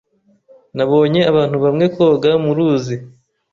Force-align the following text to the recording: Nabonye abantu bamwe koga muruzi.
Nabonye 0.75 1.21
abantu 1.31 1.57
bamwe 1.63 1.85
koga 1.95 2.31
muruzi. 2.43 2.95